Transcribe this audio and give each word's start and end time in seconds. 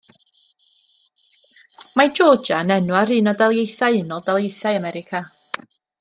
Mae 1.99 2.09
Georgia 2.19 2.61
yn 2.65 2.73
enw 2.79 2.97
ar 3.01 3.11
un 3.17 3.31
o 3.33 3.37
daleithiau 3.41 3.99
Unol 4.05 4.25
Daleithiau 4.31 4.79
America. 4.83 5.21